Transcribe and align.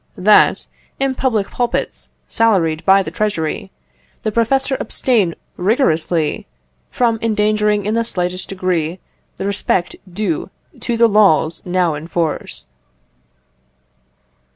"That, 0.17 0.65
in 0.99 1.13
public 1.13 1.51
pulpits 1.51 2.09
salaried 2.27 2.83
by 2.85 3.03
the 3.03 3.11
treasury, 3.11 3.69
the 4.23 4.31
professor 4.31 4.75
abstain 4.79 5.35
rigorously 5.57 6.47
from 6.89 7.19
endangering 7.21 7.85
in 7.85 7.93
the 7.93 8.03
slightest 8.03 8.49
degree 8.49 8.97
the 9.37 9.45
respect 9.45 9.95
due 10.11 10.49
to 10.79 10.97
the 10.97 11.07
laws 11.07 11.61
now 11.67 11.93
in 11.93 12.07
force." 12.07 12.65